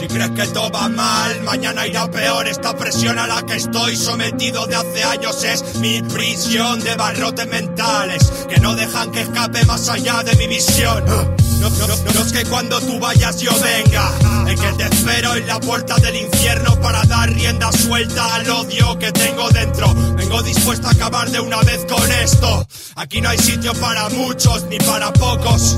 Si 0.00 0.08
crees 0.08 0.30
que 0.30 0.46
todo 0.46 0.70
va 0.70 0.88
mal, 0.88 1.42
mañana 1.42 1.86
irá 1.86 2.10
peor. 2.10 2.48
Esta 2.48 2.74
presión 2.74 3.18
a 3.18 3.26
la 3.26 3.44
que 3.44 3.56
estoy 3.56 3.94
sometido 3.96 4.66
de 4.66 4.74
hace 4.74 5.04
años 5.04 5.44
es 5.44 5.74
mi 5.74 6.00
prisión 6.00 6.80
de 6.80 6.94
barrotes 6.94 7.46
mentales 7.48 8.32
que 8.48 8.58
no 8.60 8.74
dejan 8.74 9.12
que 9.12 9.20
escape 9.20 9.62
más 9.66 9.90
allá 9.90 10.22
de 10.22 10.34
mi 10.36 10.46
visión. 10.46 11.04
No, 11.04 11.68
no, 11.68 12.24
es 12.24 12.32
que 12.32 12.46
cuando 12.46 12.80
tú 12.80 12.98
vayas 12.98 13.40
yo 13.40 13.52
venga, 13.60 14.10
es 14.50 14.58
que 14.58 14.72
te 14.72 14.84
espero 14.84 15.34
en 15.34 15.46
la 15.46 15.60
puerta 15.60 15.94
del 15.96 16.16
infierno 16.16 16.80
para 16.80 17.02
dar 17.02 17.28
rienda 17.28 17.70
suelta 17.70 18.36
al 18.36 18.48
odio 18.48 18.98
que 18.98 19.12
tengo 19.12 19.50
dentro. 19.50 19.92
Vengo 20.16 20.42
dispuesto 20.42 20.88
a 20.88 20.92
acabar 20.92 21.30
de 21.30 21.40
una 21.40 21.60
vez 21.60 21.84
con 21.84 22.10
esto. 22.10 22.66
Aquí 22.94 23.20
no 23.20 23.28
hay 23.28 23.36
sitio 23.36 23.74
para 23.74 24.08
muchos 24.08 24.64
ni 24.70 24.78
para 24.78 25.12
pocos. 25.12 25.76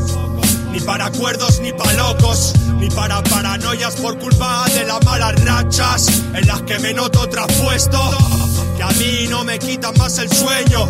Ni 0.73 0.81
para 0.81 1.06
acuerdos, 1.06 1.61
ni 1.61 1.73
para 1.73 1.92
locos, 1.92 2.55
ni 2.78 2.89
para 2.89 3.23
paranoias 3.23 3.95
por 3.97 4.19
culpa 4.19 4.65
de 4.75 4.84
las 4.84 5.05
malas 5.05 5.45
rachas 5.45 6.06
en 6.34 6.47
las 6.47 6.62
que 6.62 6.78
me 6.78 6.95
noto 6.95 7.28
traspuesto. 7.28 7.98
Que 8.77 8.83
a 8.83 8.89
mí 8.89 9.27
no 9.28 9.45
me 9.45 9.59
quitan 9.59 9.93
más 9.98 10.19
el 10.19 10.33
sueño, 10.33 10.89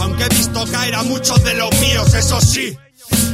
aunque 0.00 0.24
he 0.24 0.28
visto 0.28 0.64
caer 0.70 0.96
a 0.96 1.02
muchos 1.04 1.42
de 1.44 1.54
los 1.54 1.70
míos, 1.80 2.12
eso 2.12 2.40
sí. 2.40 2.76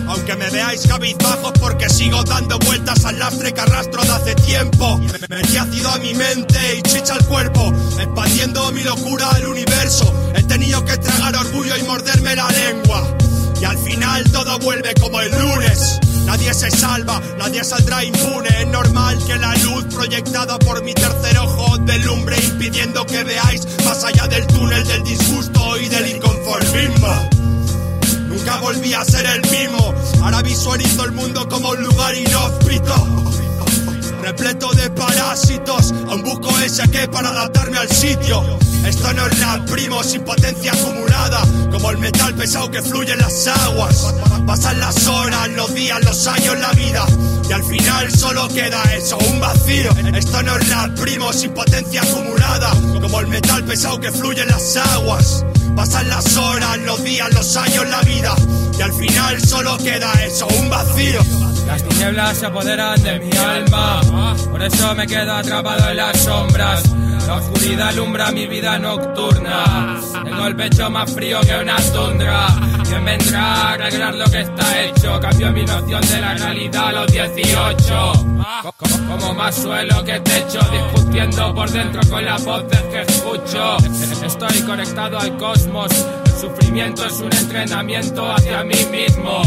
Aunque 0.08 0.36
me 0.36 0.48
veáis 0.50 0.86
cabizbajos 0.86 1.52
porque 1.58 1.88
sigo 1.88 2.22
dando 2.22 2.58
vueltas 2.60 3.04
al 3.04 3.18
lastre 3.18 3.52
que 3.52 3.60
arrastro 3.60 4.02
de 4.02 4.10
hace 4.10 4.34
tiempo. 4.36 4.98
Me 4.98 5.36
metí 5.36 5.56
ácido 5.56 5.90
a 5.90 5.98
mi 5.98 6.14
mente 6.14 6.58
y 6.78 6.82
chicha 6.82 7.14
al 7.14 7.24
cuerpo, 7.26 7.72
expandiendo 7.98 8.70
mi 8.72 8.82
locura 8.84 9.30
al 9.30 9.46
universo. 9.46 10.14
He 10.34 10.42
tenido 10.44 10.84
que 10.84 10.96
tragar 10.98 11.34
orgullo 11.36 11.76
y 11.76 11.82
morderme 11.82 12.36
la 12.36 12.48
lengua. 12.48 13.16
Y 13.60 13.64
al 13.64 13.78
final 13.78 14.24
todo 14.32 14.58
vuelve 14.58 14.92
como 15.00 15.20
el 15.20 15.30
lunes. 15.30 15.98
Nadie 16.26 16.52
se 16.52 16.70
salva, 16.70 17.20
nadie 17.38 17.64
saldrá 17.64 18.04
impune. 18.04 18.48
Es 18.60 18.66
normal 18.68 19.18
que 19.26 19.36
la 19.36 19.54
luz 19.56 19.84
proyectada 19.94 20.58
por 20.58 20.82
mi 20.82 20.92
tercer 20.92 21.38
ojo 21.38 21.78
delumbre 21.78 22.36
impidiendo 22.38 23.06
que 23.06 23.24
veáis 23.24 23.66
más 23.84 24.04
allá 24.04 24.26
del 24.26 24.46
túnel 24.46 24.86
del 24.86 25.04
disgusto 25.04 25.78
y 25.78 25.88
del 25.88 26.16
inconformismo. 26.16 27.30
Nunca 28.28 28.56
volví 28.60 28.92
a 28.92 29.04
ser 29.04 29.24
el 29.26 29.42
mismo. 29.50 29.94
Ahora 30.22 30.42
visualizo 30.42 31.04
el 31.04 31.12
mundo 31.12 31.48
como 31.48 31.70
un 31.70 31.82
lugar 31.82 32.14
inhóspito. 32.14 32.94
Repleto 34.22 34.72
que 36.84 37.08
para 37.08 37.30
adaptarme 37.30 37.78
al 37.78 37.88
sitio. 37.90 38.58
Esto 38.84 39.12
no 39.14 39.26
es 39.26 39.40
rap, 39.40 39.68
primo, 39.70 40.02
sin 40.04 40.22
potencia 40.22 40.72
acumulada, 40.72 41.40
como 41.70 41.90
el 41.90 41.98
metal 41.98 42.34
pesado 42.34 42.70
que 42.70 42.82
fluye 42.82 43.12
en 43.12 43.18
las 43.18 43.46
aguas. 43.46 44.14
Pasan 44.46 44.78
las 44.78 45.06
horas, 45.06 45.48
los 45.50 45.74
días, 45.74 46.04
los 46.04 46.26
años, 46.26 46.58
la 46.58 46.70
vida, 46.72 47.06
y 47.48 47.52
al 47.52 47.64
final 47.64 48.14
solo 48.14 48.48
queda 48.48 48.82
eso, 48.94 49.16
un 49.16 49.40
vacío. 49.40 49.90
Esto 50.14 50.42
no 50.42 50.56
es 50.56 50.68
rap, 50.68 50.98
primo, 51.00 51.32
sin 51.32 51.52
potencia 51.52 52.02
acumulada, 52.02 52.70
como 53.00 53.20
el 53.20 53.26
metal 53.28 53.64
pesado 53.64 53.98
que 53.98 54.12
fluye 54.12 54.42
en 54.42 54.48
las 54.48 54.76
aguas. 54.76 55.44
Pasan 55.74 56.08
las 56.08 56.36
horas, 56.36 56.78
los 56.78 57.02
días, 57.02 57.32
los 57.34 57.56
años, 57.56 57.88
la 57.88 58.00
vida, 58.02 58.34
y 58.78 58.82
al 58.82 58.92
final 58.92 59.40
solo 59.40 59.76
queda 59.78 60.12
eso, 60.24 60.46
un 60.46 60.70
vacío. 60.70 61.20
Las 61.66 61.82
tinieblas 61.82 62.38
se 62.38 62.46
apoderan 62.46 63.02
de 63.02 63.18
mi 63.18 63.36
alma, 63.36 64.00
por 64.50 64.62
eso 64.62 64.94
me 64.94 65.06
quedo 65.06 65.32
atrapado 65.32 65.90
en 65.90 65.96
las 65.96 66.18
sombras. 66.20 66.82
La 67.26 67.34
oscuridad 67.34 67.88
alumbra 67.88 68.30
mi 68.30 68.46
vida 68.46 68.78
nocturna. 68.78 70.00
Tengo 70.24 70.46
el 70.46 70.54
pecho 70.54 70.88
más 70.88 71.12
frío 71.12 71.40
que 71.40 71.56
una 71.56 71.76
tundra. 71.92 72.46
¿Quién 72.84 73.04
vendrá 73.04 73.42
a 73.42 73.72
arreglar 73.72 74.14
lo 74.14 74.24
que 74.26 74.42
está 74.42 74.82
hecho? 74.82 75.18
Cambio 75.20 75.52
mi 75.52 75.64
noción 75.64 76.00
de 76.02 76.20
la 76.20 76.34
realidad 76.34 76.86
a 76.86 76.92
los 76.92 77.12
18. 77.12 78.12
Como, 79.08 79.34
más 79.34 79.56
suelo 79.56 80.04
que 80.04 80.20
techo, 80.20 80.60
discutiendo 80.70 81.52
por 81.52 81.68
dentro 81.68 82.00
con 82.08 82.24
las 82.24 82.44
voces 82.44 82.82
que 82.82 83.00
escucho. 83.02 83.76
Estoy 84.24 84.62
conectado 84.62 85.18
al 85.18 85.36
El 85.64 86.32
sufrimiento 86.40 87.06
es 87.06 87.20
un 87.20 87.32
entrenamiento 87.32 88.30
hacia 88.30 88.62
mí 88.62 88.84
mismo 88.90 89.42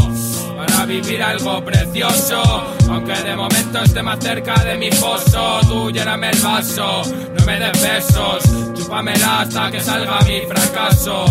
para 0.56 0.84
vivir 0.84 1.22
algo 1.22 1.64
precioso. 1.64 2.42
Aunque 2.88 3.14
de 3.14 3.36
momento 3.36 3.78
esté 3.82 4.02
más 4.02 4.18
cerca 4.20 4.54
de 4.64 4.76
mi 4.76 4.90
foso, 4.90 5.60
tú 5.68 5.90
lléname 5.90 6.30
el 6.30 6.38
vaso, 6.40 7.02
no 7.04 7.46
me 7.46 7.60
des 7.60 7.82
besos, 7.82 8.42
chúpamela 8.74 9.40
hasta 9.40 9.70
que 9.70 9.80
salga 9.80 10.20
mi 10.22 10.40
fracaso. 10.40 11.24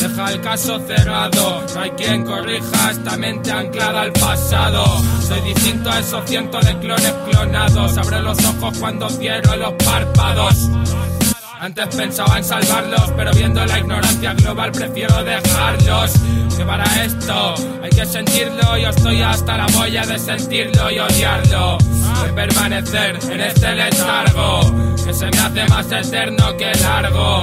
Deja 0.00 0.32
el 0.32 0.40
caso 0.42 0.78
cerrado, 0.86 1.64
no 1.74 1.80
hay 1.80 1.90
quien 1.92 2.24
corrija 2.24 2.90
esta 2.90 3.16
mente 3.16 3.50
anclada 3.50 4.02
al 4.02 4.12
pasado. 4.12 4.84
Soy 5.26 5.40
distinto 5.40 5.90
a 5.90 5.98
esos 5.98 6.28
cientos 6.28 6.64
de 6.66 6.78
clones 6.78 7.14
clonados, 7.30 7.96
abre 7.96 8.20
los 8.20 8.38
ojos 8.44 8.78
cuando 8.78 9.08
cierro 9.08 9.56
los 9.56 9.72
párpados. 9.82 10.68
Antes 11.64 11.96
pensaba 11.96 12.36
en 12.36 12.44
salvarlos, 12.44 13.10
pero 13.16 13.32
viendo 13.32 13.64
la 13.64 13.78
ignorancia 13.78 14.34
global 14.34 14.70
prefiero 14.70 15.24
dejarlos. 15.24 16.12
Que 16.58 16.62
para 16.62 16.84
esto 17.02 17.54
hay 17.82 17.88
que 17.88 18.04
sentirlo, 18.04 18.76
yo 18.76 18.90
estoy 18.90 19.22
hasta 19.22 19.56
la 19.56 19.64
polla 19.68 20.04
de 20.04 20.18
sentirlo 20.18 20.90
y 20.90 20.98
odiarlo. 20.98 21.78
De 22.22 22.32
permanecer 22.34 23.18
en 23.32 23.40
este 23.40 23.74
letargo, 23.76 24.60
que 25.06 25.14
se 25.14 25.24
me 25.24 25.38
hace 25.38 25.64
más 25.70 25.90
eterno 25.90 26.54
que 26.58 26.70
largo. 26.82 27.42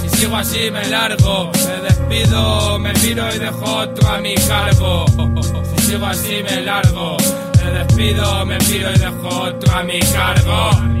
Si 0.00 0.08
sigo 0.08 0.36
así 0.38 0.68
me 0.72 0.84
largo, 0.88 1.52
me 1.54 1.88
despido, 1.88 2.78
me 2.80 2.92
piro 2.94 3.32
y 3.32 3.38
dejo 3.38 3.76
otro 3.76 4.08
a 4.08 4.18
mi 4.18 4.34
cargo. 4.34 5.06
Si 5.76 5.86
sigo 5.86 6.06
así 6.06 6.42
me 6.42 6.62
largo, 6.62 7.16
me 7.62 7.70
despido, 7.70 8.44
me 8.44 8.58
piro 8.58 8.90
y 8.92 8.98
dejo 8.98 9.28
otro 9.28 9.72
a 9.72 9.84
mi 9.84 10.00
cargo. 10.00 10.92